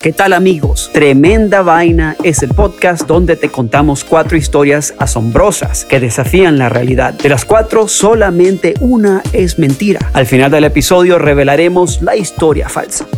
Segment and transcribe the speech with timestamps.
[0.00, 0.90] ¿Qué tal amigos?
[0.92, 7.14] Tremenda Vaina es el podcast donde te contamos cuatro historias asombrosas que desafían la realidad.
[7.14, 9.98] De las cuatro, solamente una es mentira.
[10.12, 13.08] Al final del episodio revelaremos la historia falsa.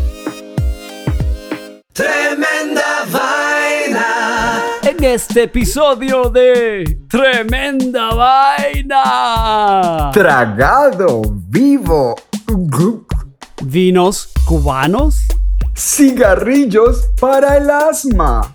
[1.93, 4.63] Tremenda vaina.
[4.83, 10.11] En este episodio de Tremenda Vaina.
[10.15, 12.15] Tragado vivo.
[13.63, 15.27] Vinos cubanos.
[15.81, 18.55] Cigarrillos para el asma.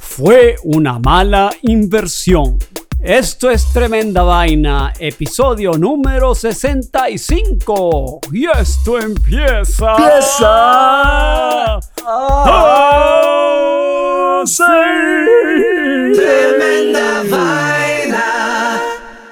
[0.00, 2.58] Fue una mala inversión.
[3.00, 8.22] Esto es Tremenda Vaina, episodio número 65.
[8.32, 9.92] Y esto empieza.
[9.92, 11.78] ¡Empieza!
[12.04, 12.98] ¡Ah,
[14.44, 14.64] sí!
[16.16, 18.80] Tremenda vaina.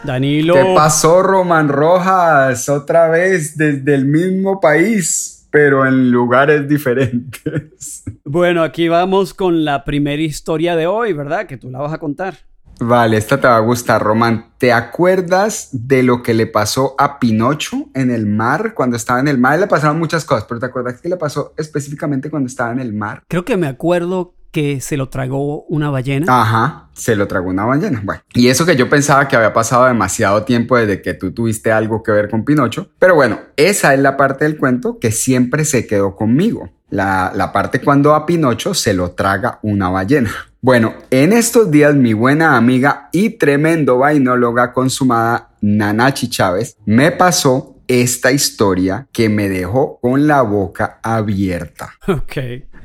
[0.04, 0.54] Danilo.
[0.54, 2.68] ¿Qué pasó, Roman Rojas?
[2.68, 8.04] Otra vez desde el mismo país, pero en lugares diferentes.
[8.28, 11.46] Bueno, aquí vamos con la primera historia de hoy, ¿verdad?
[11.46, 12.34] Que tú la vas a contar.
[12.80, 14.50] Vale, esta te va a gustar, Roman.
[14.58, 18.74] ¿Te acuerdas de lo que le pasó a Pinocho en el mar?
[18.74, 21.54] Cuando estaba en el mar le pasaron muchas cosas, pero ¿te acuerdas qué le pasó
[21.56, 23.22] específicamente cuando estaba en el mar?
[23.28, 26.40] Creo que me acuerdo que se lo tragó una ballena.
[26.40, 28.00] Ajá, se lo tragó una ballena.
[28.02, 31.70] Bueno, y eso que yo pensaba que había pasado demasiado tiempo desde que tú tuviste
[31.70, 32.88] algo que ver con Pinocho.
[32.98, 36.70] Pero bueno, esa es la parte del cuento que siempre se quedó conmigo.
[36.88, 40.30] La, la parte cuando a Pinocho se lo traga una ballena.
[40.62, 47.76] Bueno, en estos días mi buena amiga y tremendo vainóloga consumada Nanachi Chávez me pasó
[47.88, 51.92] esta historia que me dejó con la boca abierta.
[52.08, 52.38] Ok.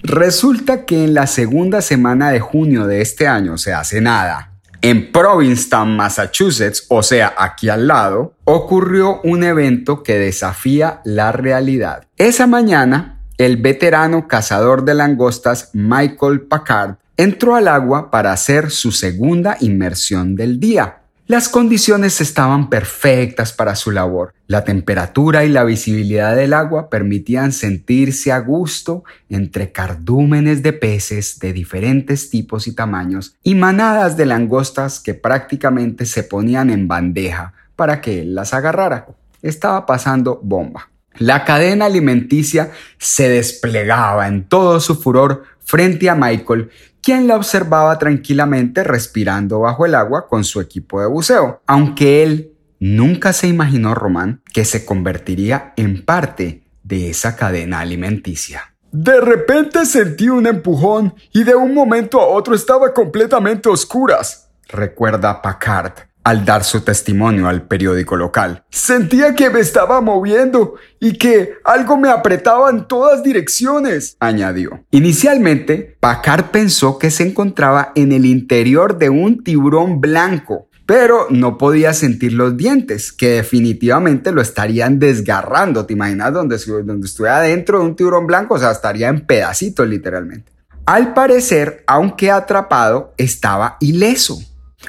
[0.04, 4.52] Resulta que en la segunda semana de junio de este año, o sea, hace nada,
[4.82, 12.08] en Provincetown, Massachusetts, o sea, aquí al lado, ocurrió un evento que desafía la realidad.
[12.18, 18.92] Esa mañana, el veterano cazador de langostas Michael Packard entró al agua para hacer su
[18.92, 21.01] segunda inmersión del día.
[21.32, 24.34] Las condiciones estaban perfectas para su labor.
[24.48, 31.40] La temperatura y la visibilidad del agua permitían sentirse a gusto entre cardúmenes de peces
[31.40, 37.54] de diferentes tipos y tamaños y manadas de langostas que prácticamente se ponían en bandeja
[37.78, 39.08] para que él las agarrara.
[39.42, 40.90] Estaba pasando bomba.
[41.18, 47.98] La cadena alimenticia se desplegaba en todo su furor frente a Michael, quien la observaba
[47.98, 53.96] tranquilamente respirando bajo el agua con su equipo de buceo, aunque él nunca se imaginó,
[53.96, 58.76] Román, que se convertiría en parte de esa cadena alimenticia.
[58.92, 64.50] De repente sentí un empujón y de un momento a otro estaba completamente a oscuras,
[64.68, 68.64] recuerda Packard al dar su testimonio al periódico local.
[68.70, 74.84] Sentía que me estaba moviendo y que algo me apretaba en todas direcciones, añadió.
[74.92, 81.58] Inicialmente, Packard pensó que se encontraba en el interior de un tiburón blanco, pero no
[81.58, 85.86] podía sentir los dientes, que definitivamente lo estarían desgarrando.
[85.86, 88.56] ¿Te imaginas donde, donde estuviera adentro de un tiburón blanco?
[88.56, 90.52] O sea, estaría en pedacitos literalmente.
[90.86, 94.40] Al parecer, aunque atrapado, estaba ileso.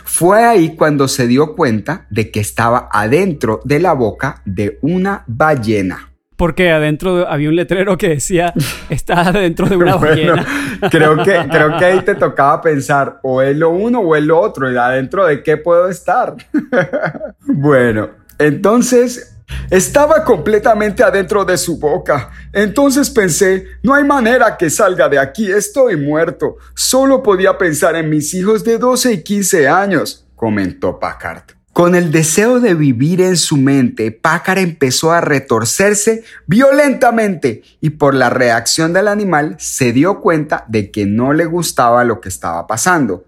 [0.05, 5.25] Fue ahí cuando se dio cuenta de que estaba adentro de la boca de una
[5.27, 6.09] ballena.
[6.37, 8.53] Porque adentro había un letrero que decía,
[8.91, 10.47] está adentro de una Bueno, ballena.
[10.91, 14.41] creo que, creo que ahí te tocaba pensar, o es lo uno o es lo
[14.41, 16.35] otro, y adentro de qué puedo estar.
[17.47, 19.32] bueno, entonces
[19.71, 22.31] estaba completamente adentro de su boca.
[22.53, 26.57] Entonces pensé, no hay manera que salga de aquí, estoy muerto.
[26.75, 31.45] Solo podía pensar en mis hijos de 12 y 15 años, comentó Packard.
[31.73, 38.15] Con el deseo de vivir en su mente, Packard empezó a retorcerse violentamente y por
[38.15, 42.67] la reacción del animal se dio cuenta de que no le gustaba lo que estaba
[42.67, 43.25] pasando.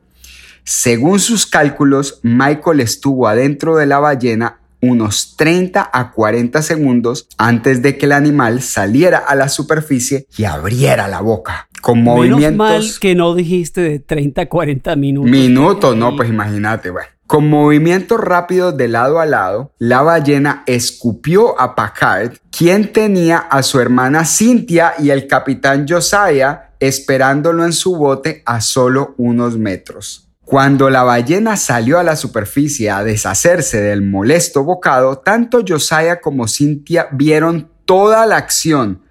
[0.63, 4.59] Según sus cálculos, Michael estuvo adentro de la ballena
[4.89, 10.45] unos 30 a 40 segundos antes de que el animal saliera a la superficie y
[10.45, 11.69] abriera la boca.
[11.81, 12.57] Con Menos movimientos...
[12.57, 15.31] mal que no dijiste de 30 a 40 minutos.
[15.31, 17.09] Minutos, no, pues imagínate, bueno.
[17.27, 23.63] Con movimientos rápidos de lado a lado, la ballena escupió a Packard, quien tenía a
[23.63, 30.29] su hermana Cynthia y el capitán Josiah esperándolo en su bote a solo unos metros.
[30.45, 36.49] Cuando la ballena salió a la superficie a deshacerse del molesto bocado, tanto Josiah como
[36.49, 39.03] Cynthia vieron toda la acción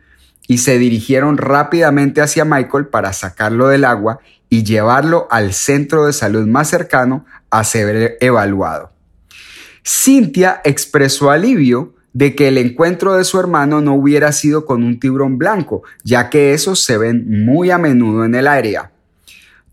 [0.48, 6.14] y se dirigieron rápidamente hacia Michael para sacarlo del agua y llevarlo al centro de
[6.14, 8.92] salud más cercano a ser evaluado.
[9.84, 15.00] Cynthia expresó alivio de que el encuentro de su hermano no hubiera sido con un
[15.00, 18.93] tiburón blanco, ya que esos se ven muy a menudo en el área.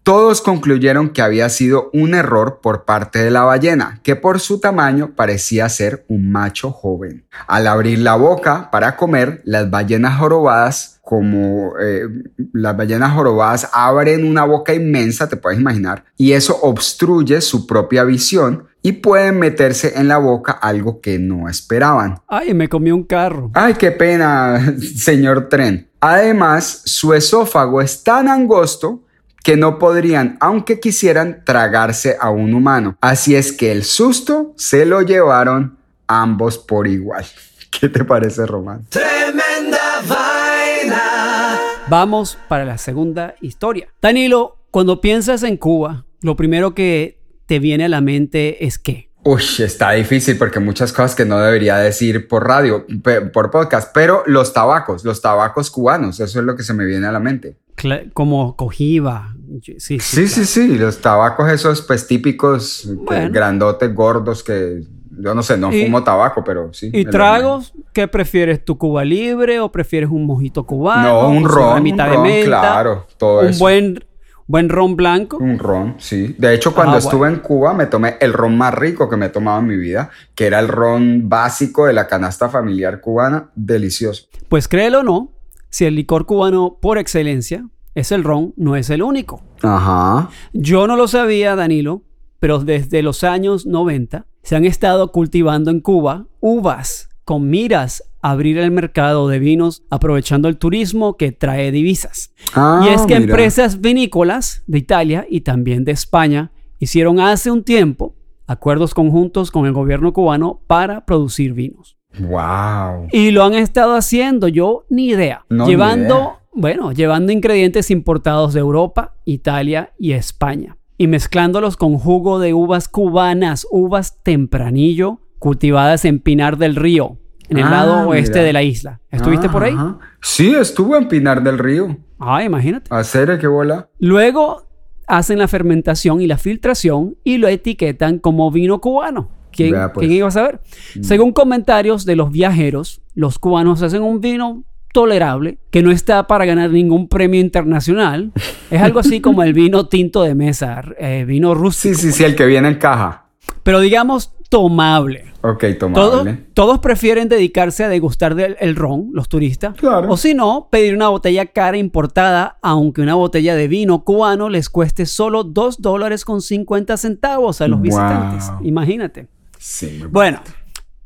[0.02, 4.58] Todos concluyeron que había sido un error por parte de la ballena, que por su
[4.58, 7.26] tamaño parecía ser un macho joven.
[7.46, 12.06] Al abrir la boca para comer, las ballenas jorobadas, como eh,
[12.52, 18.04] las ballenas jorobadas abren una boca inmensa, te puedes imaginar, y eso obstruye su propia
[18.04, 22.20] visión y pueden meterse en la boca algo que no esperaban.
[22.26, 23.50] Ay, me comí un carro.
[23.52, 25.90] Ay, qué pena, señor tren.
[26.00, 29.02] Además, su esófago es tan angosto
[29.42, 32.96] que no podrían, aunque quisieran, tragarse a un humano.
[33.00, 37.24] Así es que el susto se lo llevaron ambos por igual.
[37.70, 38.86] ¿Qué te parece, Román?
[38.88, 41.58] Tremenda vaina.
[41.88, 43.88] Vamos para la segunda historia.
[44.02, 49.09] Danilo, cuando piensas en Cuba, lo primero que te viene a la mente es qué?
[49.22, 53.90] Uy, está difícil porque muchas cosas que no debería decir por radio, pe- por podcast,
[53.92, 57.20] pero los tabacos, los tabacos cubanos, eso es lo que se me viene a la
[57.20, 57.58] mente.
[57.76, 59.34] Cla- Como cojiba.
[59.62, 60.00] Sí, sí.
[60.00, 63.30] Sí, sí, sí, los tabacos esos pues típicos, Bueno.
[63.30, 64.84] grandotes, gordos, que
[65.18, 66.90] yo no sé, no Y- fumo tabaco, pero sí.
[66.92, 67.74] ¿Y tragos?
[67.92, 68.64] ¿Qué prefieres?
[68.64, 71.08] ¿Tu Cuba libre o prefieres un mojito cubano?
[71.08, 73.58] No, un ron, mitad un de menta, claro, todo un eso.
[73.58, 74.02] buen,
[74.50, 75.36] buen ron blanco.
[75.38, 76.34] Un ron, sí.
[76.38, 77.36] De hecho, cuando Ah, estuve bueno.
[77.36, 80.10] en Cuba me tomé el ron más rico que me he tomado en mi vida,
[80.34, 84.26] que era el ron básico de la canasta familiar cubana, delicioso.
[84.48, 85.32] Pues créelo o no,
[85.68, 87.64] si el licor cubano por excelencia
[87.94, 89.42] es el ron, no es el único.
[89.62, 90.30] Ajá.
[90.52, 92.02] Yo no lo sabía, Danilo,
[92.40, 98.30] pero desde los años 90 se han estado cultivando en Cuba uvas con miras a
[98.32, 102.32] abrir el mercado de vinos aprovechando el turismo que trae divisas.
[102.54, 103.32] Ah, y es que mira.
[103.32, 109.66] empresas vinícolas de Italia y también de España hicieron hace un tiempo acuerdos conjuntos con
[109.66, 111.96] el gobierno cubano para producir vinos.
[112.18, 113.06] Wow.
[113.12, 115.44] Y lo han estado haciendo, yo ni idea.
[115.48, 116.40] No, ni llevando, idea.
[116.52, 120.76] bueno, llevando ingredientes importados de Europa, Italia y España.
[120.98, 127.16] Y mezclándolos con jugo de uvas cubanas, uvas tempranillo, cultivadas en Pinar del Río,
[127.48, 128.44] en el Ah, lado oeste mira.
[128.44, 129.00] de la isla.
[129.10, 129.72] ¿Estuviste por ahí?
[129.74, 129.98] Ajá.
[130.22, 131.96] Sí, estuve en Pinar del Río.
[132.20, 132.94] Ah, imagínate.
[132.94, 133.88] Hacer qué bola.
[133.98, 134.68] Luego
[135.08, 139.30] hacen la fermentación y la filtración y lo etiquetan como vino cubano.
[139.50, 140.06] ¿Quién, pues.
[140.06, 140.60] quién iba a saber?
[141.00, 146.44] Según comentarios de los viajeros, los cubanos hacen un vino tolerable que no está para
[146.44, 148.30] ganar ningún premio internacional.
[148.70, 151.96] Es algo así como el vino tinto de mesa, eh, vino rústico.
[151.96, 153.24] Sí, sí, sí, el que viene en caja.
[153.64, 155.24] Pero digamos tomable.
[155.42, 156.44] Ok, Todos, tomable.
[156.52, 159.74] todos prefieren dedicarse a degustar del el ron, los turistas.
[159.76, 160.10] Claro.
[160.12, 164.68] O si no, pedir una botella cara importada, aunque una botella de vino cubano les
[164.68, 167.84] cueste solo 2 dólares con 50 centavos a los Wow.
[167.84, 168.50] visitantes.
[168.62, 169.28] Imagínate.
[169.56, 170.40] Sí, Bueno,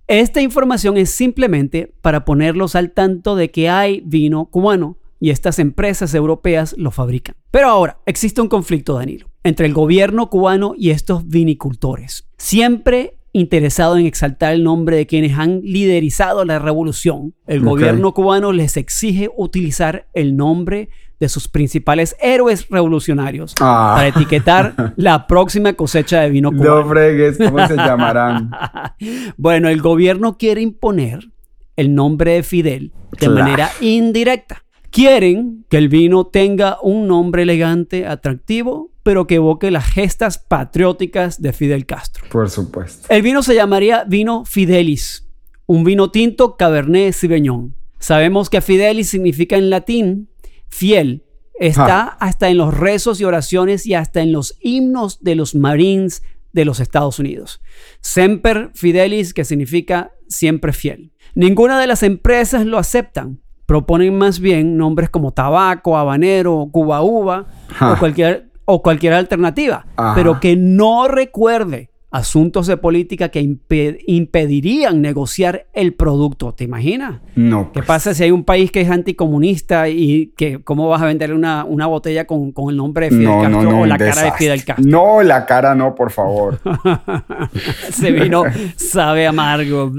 [0.08, 5.58] esta información es simplemente para ponerlos al tanto de que hay vino cubano y estas
[5.58, 7.36] empresas europeas lo fabrican.
[7.50, 12.26] Pero ahora, existe un conflicto, Danilo, entre el gobierno cubano y estos vinicultores.
[12.36, 18.52] Siempre interesado en exaltar el nombre de quienes han liderizado la revolución, el gobierno cubano
[18.52, 20.88] les exige utilizar el nombre
[21.20, 23.94] de sus principales héroes revolucionarios Ah.
[23.96, 26.82] para etiquetar la próxima cosecha de vino cubano.
[26.82, 28.50] No fregues, ¿cómo se llamarán?
[29.36, 31.20] bueno, el gobierno quiere imponer
[31.76, 33.34] el nombre de Fidel de Claro.
[33.34, 34.62] manera indirecta.
[34.90, 41.40] Quieren que el vino tenga un nombre elegante, atractivo, pero que evoque las gestas patrióticas
[41.40, 42.24] de Fidel Castro.
[42.30, 43.06] Por supuesto.
[43.08, 45.28] El vino se llamaría vino Fidelis,
[45.66, 47.76] un vino tinto Cabernet Sauvignon.
[48.00, 50.28] Sabemos que Fidelis significa en latín
[50.68, 51.24] fiel.
[51.60, 56.22] Está hasta en los rezos y oraciones y hasta en los himnos de los Marines
[56.52, 57.60] de los Estados Unidos.
[58.00, 61.12] Semper Fidelis, que significa siempre fiel.
[61.34, 63.40] Ninguna de las empresas lo aceptan.
[63.66, 67.46] Proponen más bien nombres como tabaco, habanero, cuba uva
[67.78, 67.92] Ja.
[67.92, 70.14] o cualquier, o cualquier alternativa, Ajá.
[70.14, 76.54] pero que no recuerde asuntos de política que impe- impedirían negociar el producto.
[76.54, 77.20] ¿Te imaginas?
[77.34, 77.66] No.
[77.72, 77.86] ¿Qué pues.
[77.86, 81.64] pasa si hay un país que es anticomunista y que cómo vas a vender una,
[81.64, 83.80] una botella con, con el nombre de Fidel No, Castro no, no.
[83.80, 84.32] o la cara de.
[84.32, 84.84] Fidel Castro?
[84.86, 86.60] No, la cara no, por favor.
[87.88, 88.44] Ese vino
[88.76, 89.90] sabe amargo.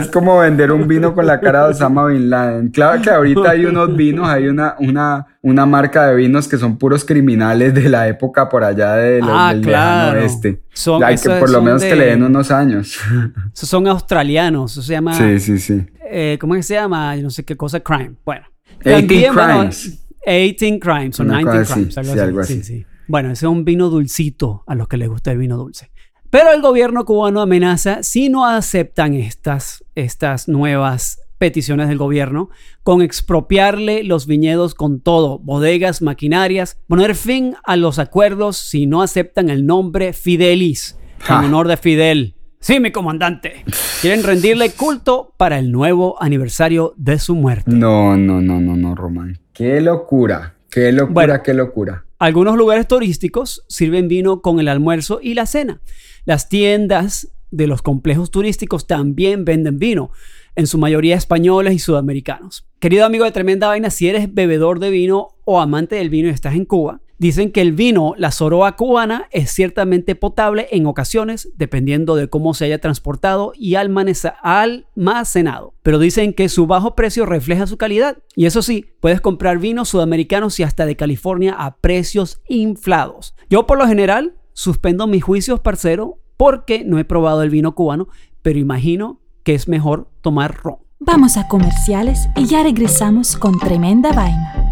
[0.00, 2.68] Es como vender un vino con la cara de Osama Bin Laden.
[2.70, 6.76] Claro que ahorita hay unos vinos, hay una, una, una marca de vinos que son
[6.78, 10.20] puros criminales de la época por allá de los- Ah, del claro.
[10.20, 10.62] oeste.
[10.72, 12.98] Son- hay que por lo menos que de- le den unos años.
[13.54, 14.72] Esos son australianos.
[14.72, 15.14] Eso se llama.
[15.14, 15.86] sí, sí, sí.
[16.10, 17.14] eh, ¿Cómo es que se llama?
[17.16, 17.80] Yo no sé qué cosa.
[17.80, 18.14] Crime.
[18.24, 18.46] Bueno.
[18.84, 20.06] 18 También, bueno, crimes.
[20.26, 21.98] 18 crimes o Una 19 cosa así, crimes.
[21.98, 22.28] Algo sí, así.
[22.28, 22.62] algo Sí, así.
[22.64, 22.86] sí.
[23.08, 25.90] Bueno, ese es un vino dulcito a los que les gusta el vino dulce.
[26.30, 32.50] Pero el gobierno cubano amenaza si no aceptan estas, estas nuevas peticiones del gobierno
[32.82, 39.00] con expropiarle los viñedos con todo, bodegas, maquinarias, poner fin a los acuerdos si no
[39.02, 40.97] aceptan el nombre Fidelis,
[41.28, 42.34] en honor de Fidel.
[42.60, 43.64] Sí, mi comandante.
[44.00, 47.70] Quieren rendirle culto para el nuevo aniversario de su muerte.
[47.70, 49.38] No, no, no, no, no, Román.
[49.52, 52.04] Qué locura, qué locura, qué locura.
[52.18, 55.80] Algunos lugares turísticos sirven vino con el almuerzo y la cena.
[56.24, 60.10] Las tiendas de los complejos turísticos también venden vino
[60.56, 62.66] en su mayoría españoles y sudamericanos.
[62.80, 66.32] Querido amigo de Tremenda Vaina, si eres bebedor de vino o amante del vino y
[66.32, 71.50] estás en Cuba, dicen que el vino, la soroa cubana, es ciertamente potable en ocasiones,
[71.56, 75.74] dependiendo de cómo se haya transportado y almacenado.
[75.82, 78.18] Pero dicen que su bajo precio refleja su calidad.
[78.34, 83.34] Y eso sí, puedes comprar vinos sudamericanos y hasta de California a precios inflados.
[83.50, 88.08] Yo por lo general suspendo mis juicios, parcero, porque no he probado el vino cubano,
[88.42, 90.78] pero imagino que es mejor tomar ron.
[91.00, 94.67] Vamos a comerciales y ya regresamos con tremenda vaina.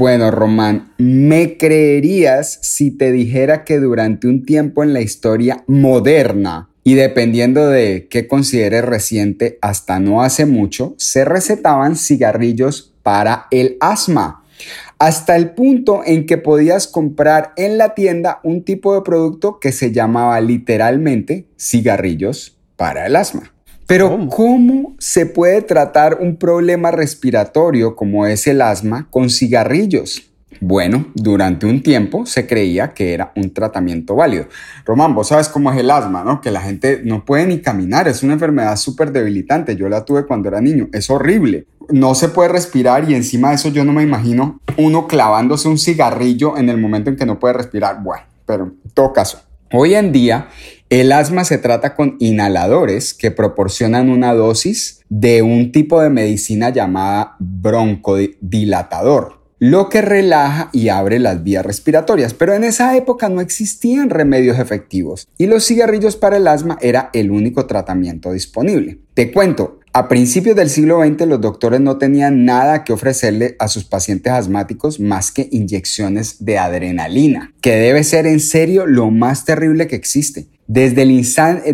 [0.00, 6.70] Bueno, Román, ¿me creerías si te dijera que durante un tiempo en la historia moderna
[6.82, 13.76] y dependiendo de qué consideres reciente hasta no hace mucho, se recetaban cigarrillos para el
[13.80, 14.42] asma,
[14.98, 19.70] hasta el punto en que podías comprar en la tienda un tipo de producto que
[19.70, 23.52] se llamaba literalmente cigarrillos para el asma.
[23.90, 30.30] Pero ¿cómo se puede tratar un problema respiratorio como es el asma con cigarrillos?
[30.60, 34.46] Bueno, durante un tiempo se creía que era un tratamiento válido.
[34.86, 36.40] Román, vos sabes cómo es el asma, ¿no?
[36.40, 39.74] Que la gente no puede ni caminar, es una enfermedad súper debilitante.
[39.74, 41.66] Yo la tuve cuando era niño, es horrible.
[41.88, 45.78] No se puede respirar y encima de eso yo no me imagino uno clavándose un
[45.78, 48.04] cigarrillo en el momento en que no puede respirar.
[48.04, 49.42] Bueno, pero en todo caso,
[49.72, 50.46] hoy en día
[50.90, 56.70] el asma se trata con inhaladores que proporcionan una dosis de un tipo de medicina
[56.70, 62.32] llamada broncodilatador lo que relaja y abre las vías respiratorias.
[62.32, 67.10] Pero en esa época no existían remedios efectivos y los cigarrillos para el asma era
[67.12, 69.00] el único tratamiento disponible.
[69.12, 73.68] Te cuento, a principios del siglo XX los doctores no tenían nada que ofrecerle a
[73.68, 79.44] sus pacientes asmáticos más que inyecciones de adrenalina, que debe ser en serio lo más
[79.44, 81.08] terrible que existe desde el,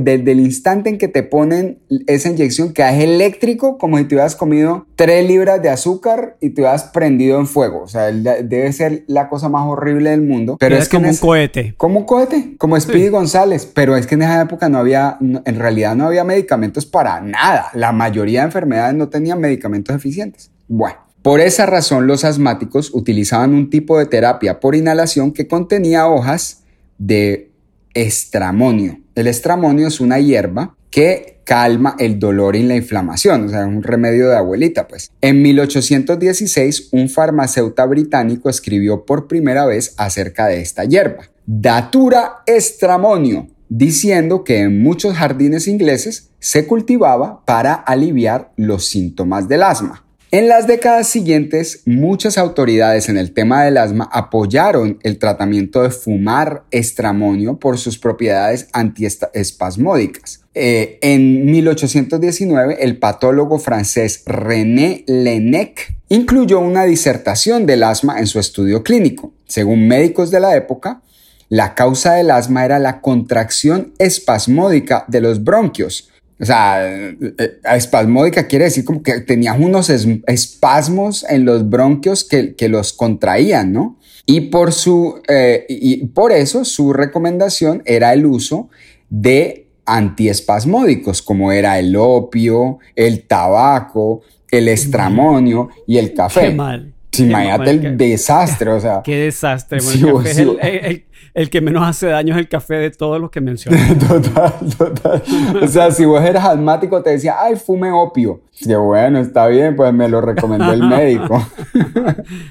[0.05, 4.15] desde el instante en que te ponen esa inyección, que es eléctrico, como si te
[4.15, 7.83] hubieras comido 3 libras de azúcar y te hubieras prendido en fuego.
[7.83, 10.57] O sea, debe ser la cosa más horrible del mundo.
[10.59, 11.75] Pero es, como un cohete.
[11.77, 13.67] Como un cohete, como Speedy González.
[13.67, 17.67] Pero es que en esa época no había, en realidad no había medicamentos para nada.
[17.75, 20.51] La mayoría de enfermedades no tenían medicamentos eficientes.
[20.69, 20.97] Bueno.
[21.21, 26.63] Por esa razón, los asmáticos utilizaban un tipo de terapia por inhalación que contenía hojas
[26.97, 27.51] de
[27.97, 29.01] estramonio.
[29.15, 33.67] El estramonio es una hierba que calma el dolor y la inflamación, o sea, es
[33.67, 35.11] un remedio de abuelita, pues.
[35.21, 43.47] En 1816, un farmacéutico británico escribió por primera vez acerca de esta hierba, Datura estramonio,
[43.69, 50.06] diciendo que en muchos jardines ingleses se cultivaba para aliviar los síntomas del asma.
[50.37, 55.89] En las décadas siguientes, muchas autoridades en el tema del asma apoyaron el tratamiento de
[55.89, 60.43] fumar estramonio por sus propiedades antiespasmódicas.
[60.53, 68.39] Eh, en 1819, el patólogo francés René Lenec incluyó una disertación del asma en su
[68.39, 69.33] estudio clínico.
[69.47, 71.01] Según médicos de la época,
[71.49, 77.59] la causa del asma era la contracción espasmódica de los bronquios, o sea, eh, eh,
[77.75, 83.99] espasmódica quiere decir como que tenías unos espasmos en los bronquios que, los contraían, ¿no?
[84.27, 88.69] Y por, su, eh, y por eso su recomendación era el uso
[89.09, 96.49] de antiespasmódicos, como era el opio, el tabaco, el estramonio y el café.
[96.49, 96.93] Qué mal.
[97.17, 99.01] imagínate el desastre, o sea.
[99.05, 99.79] Qué desastre.
[99.79, 101.06] el, el
[101.51, 103.95] que menos hace daño es el café de todos los que mencioné.
[104.09, 105.23] total, total.
[105.63, 108.41] O sea, si vos eras asmático, te decía, ay, fume opio.
[108.59, 111.47] Y bueno, está bien, pues me lo recomendó el médico.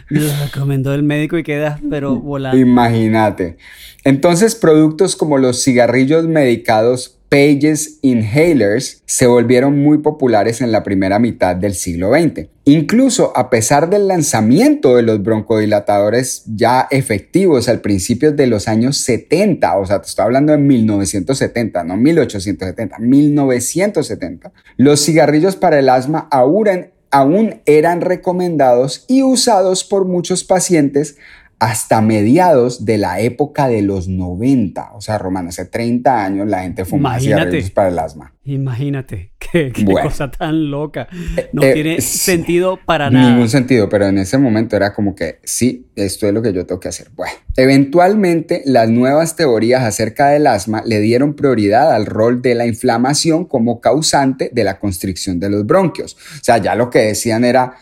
[0.09, 2.57] me lo recomendó el médico y quedas, pero volando.
[2.57, 3.57] Imagínate.
[4.03, 11.19] Entonces, productos como los cigarrillos medicados Pages Inhalers se volvieron muy populares en la primera
[11.19, 12.47] mitad del siglo XX.
[12.65, 18.97] Incluso a pesar del lanzamiento de los broncodilatadores ya efectivos al principio de los años
[18.97, 25.89] 70, o sea, te estoy hablando de 1970, no 1870, 1970, los cigarrillos para el
[25.89, 31.17] asma aún, aún eran recomendados y usados por muchos pacientes
[31.65, 34.91] hasta mediados de la época de los 90.
[34.93, 38.33] O sea, Román, hace 30 años la gente fumaba cigarrillos para el asma.
[38.43, 41.07] Imagínate, qué, cosa tan loca.
[41.53, 43.31] No eh, tiene sentido para nada.
[43.31, 46.67] Ningún sentido, pero en ese momento era como que sí, esto es lo que yo
[46.67, 47.07] tengo que hacer.
[47.15, 52.67] Bueno, eventualmente las nuevas teorías acerca del asma le dieron prioridad al rol de la
[52.67, 56.13] inflamación como causante de la constricción de los bronquios.
[56.13, 57.73] O sea, ya lo que decían era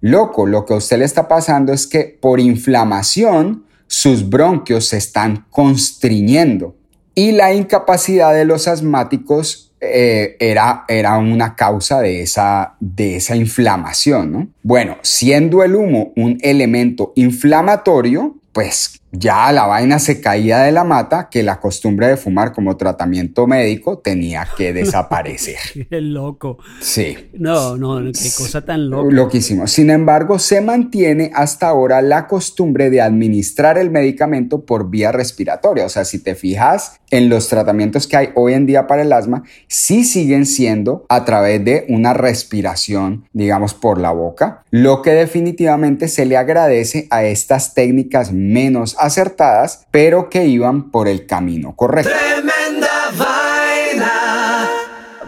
[0.00, 4.96] Loco, lo que a usted le está pasando es que por inflamación sus bronquios se
[4.96, 6.76] están constriñendo
[7.14, 13.36] y la incapacidad de los asmáticos eh, era, era, una causa de esa, de esa
[13.36, 14.32] inflamación.
[14.32, 14.48] ¿no?
[14.62, 20.84] Bueno, siendo el humo un elemento inflamatorio, pues ya la vaina se caía de la
[20.84, 25.56] mata que la costumbre de fumar como tratamiento médico tenía que desaparecer.
[25.90, 26.58] Qué loco.
[26.80, 27.16] Sí.
[27.34, 29.14] No, no, qué cosa tan loca.
[29.14, 29.66] Loquísimo.
[29.66, 35.86] Sin embargo, se mantiene hasta ahora la costumbre de administrar el medicamento por vía respiratoria.
[35.86, 39.12] O sea, si te fijas en los tratamientos que hay hoy en día para el
[39.12, 45.12] asma, sí siguen siendo a través de una respiración, digamos, por la boca, lo que
[45.12, 51.74] definitivamente se le agradece a estas técnicas menos acertadas, pero que iban por el camino
[51.74, 52.10] correcto.
[52.10, 52.88] Tremenda
[53.18, 54.68] vaina.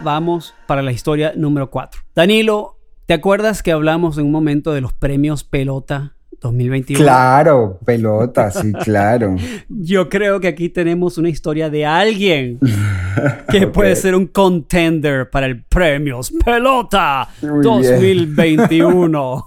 [0.03, 2.01] Vamos para la historia número 4.
[2.15, 7.03] Danilo, ¿te acuerdas que hablamos en un momento de los premios pelota 2021.
[7.03, 9.35] Claro, pelota, sí, claro.
[9.69, 12.59] Yo creo que aquí tenemos una historia de alguien
[13.51, 19.45] que puede ser un contender para el Premios Pelota 2021.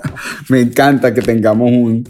[0.48, 2.08] Me encanta que tengamos un,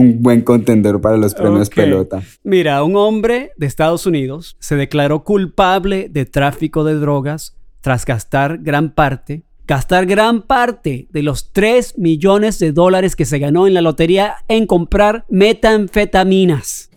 [0.00, 2.22] un buen contender para los premios pelota.
[2.42, 8.58] Mira, un hombre de Estados Unidos se declaró culpable de tráfico de drogas tras gastar
[8.58, 13.74] gran parte, gastar gran parte de los 3 millones de dólares que se ganó en
[13.74, 16.90] la lotería en comprar metanfetaminas.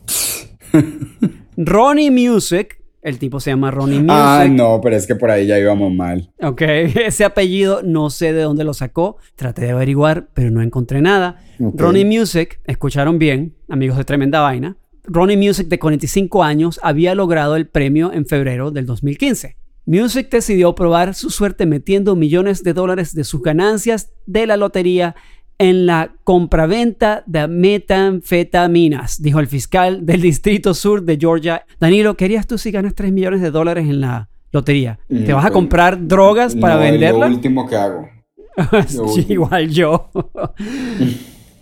[1.57, 4.11] Ronnie Music el tipo se llama Ronnie Music.
[4.11, 6.31] Ah, no, pero es que por ahí ya íbamos mal.
[6.41, 6.61] Ok,
[7.05, 9.17] ese apellido no sé de dónde lo sacó.
[9.35, 11.41] Traté de averiguar, pero no encontré nada.
[11.59, 14.77] Ronnie Music, escucharon bien, amigos de Tremenda Vaina.
[15.03, 19.57] Ronnie Music, de 45 años, había logrado el premio en febrero del 2015.
[19.85, 25.15] Music decidió probar su suerte metiendo millones de dólares de sus ganancias de la lotería
[25.63, 31.65] en la compraventa de metanfetaminas, dijo el fiscal del Distrito Sur de Georgia.
[31.79, 34.99] Danilo, ¿querías tú si ganas 3 millones de dólares en la lotería?
[35.07, 37.29] ¿Te vas a pues, comprar drogas para venderlas?
[37.29, 38.09] lo último que hago.
[39.29, 40.09] igual yo.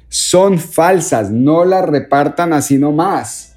[0.09, 3.52] Son falsas, no las repartan así nomás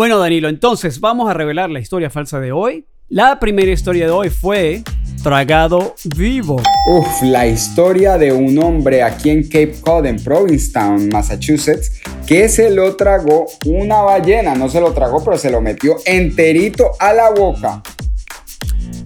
[0.00, 2.86] bueno, Danilo, entonces vamos a revelar la historia falsa de hoy.
[3.10, 4.82] La primera historia de hoy fue
[5.22, 6.56] Tragado Vivo.
[6.88, 12.70] Uf, la historia de un hombre aquí en Cape Cod, en Provincetown, Massachusetts, que se
[12.70, 14.54] lo tragó una ballena.
[14.54, 17.82] No se lo tragó, pero se lo metió enterito a la boca.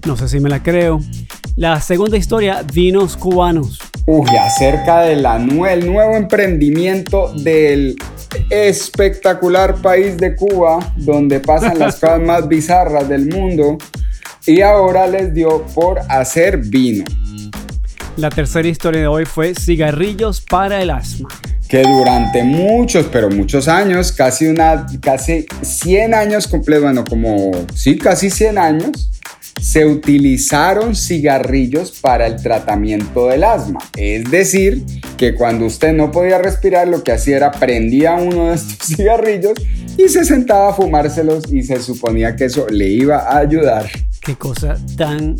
[0.07, 1.01] No sé si me la creo.
[1.57, 3.79] La segunda historia, vinos cubanos.
[4.05, 7.97] Uy, acerca del el nuevo emprendimiento del
[8.49, 13.77] espectacular país de Cuba, donde pasan las cosas más bizarras del mundo,
[14.45, 17.03] y ahora les dio por hacer vino.
[18.17, 21.27] La tercera historia de hoy fue cigarrillos para el asma.
[21.67, 27.97] Que durante muchos, pero muchos años, casi una, casi 100 años completos, bueno, como, sí,
[27.97, 29.09] casi 100 años,
[29.61, 33.79] se utilizaron cigarrillos para el tratamiento del asma.
[33.95, 34.83] Es decir,
[35.17, 39.53] que cuando usted no podía respirar, lo que hacía era prendía uno de estos cigarrillos
[39.97, 43.89] y se sentaba a fumárselos y se suponía que eso le iba a ayudar.
[44.21, 45.37] Qué cosa tan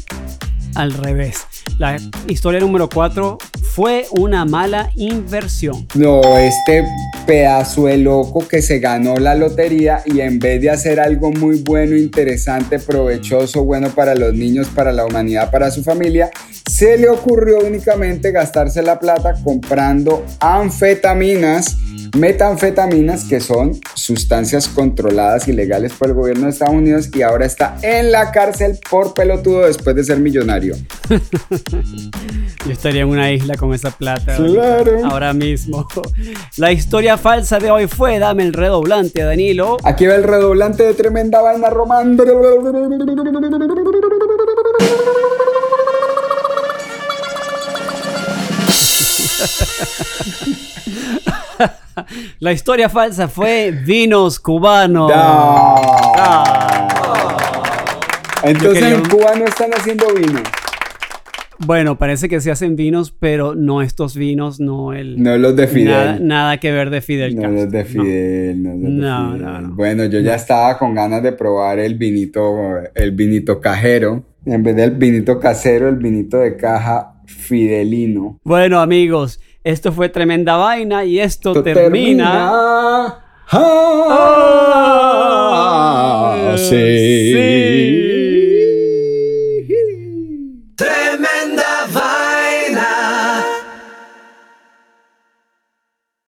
[0.76, 1.46] al revés.
[1.78, 1.98] La
[2.28, 3.38] historia número 4
[3.76, 5.86] fue una mala inversión.
[5.96, 6.86] No, este
[7.26, 11.58] pedazo de loco que se ganó la lotería y en vez de hacer algo muy
[11.58, 16.32] bueno, interesante, provechoso, bueno para los niños, para la humanidad, para su familia,
[16.76, 21.78] se le ocurrió únicamente gastarse la plata comprando anfetaminas
[22.18, 27.46] metanfetaminas, que son sustancias controladas y legales por el gobierno de Estados Unidos y ahora
[27.46, 30.76] está en la cárcel por pelotudo después de ser millonario.
[32.66, 34.36] Yo estaría en una isla con esa plata.
[34.36, 35.06] Claro.
[35.06, 35.88] Ahora mismo.
[36.58, 39.78] La historia falsa de hoy fue, dame el redoblante, Danilo.
[39.84, 42.18] Aquí va el redoblante de tremenda vaina román.
[52.40, 55.12] La historia falsa fue vinos cubanos.
[55.16, 56.88] Ah.
[58.44, 60.42] Entonces quería en Cuba no están haciendo vino.
[61.60, 65.24] Bueno, parece que se hacen vinos, pero no estos vinos, no el...
[65.24, 65.88] No los de Fidel.
[65.88, 67.62] Nada, nada que ver de Fidel No Castro.
[67.64, 67.86] los de no.
[67.90, 69.42] Fidel, no, de No, Fidel.
[69.46, 69.74] no, no.
[69.76, 72.54] Bueno, yo ya estaba con ganas de probar el vinito,
[72.94, 74.22] el vinito cajero.
[74.46, 78.40] En vez del vinito casero, el vinito de caja fidelino.
[78.44, 82.50] Bueno, amigos, esto fue tremenda vaina y esto termina.
[83.52, 83.86] Ah,
[86.58, 87.85] sí.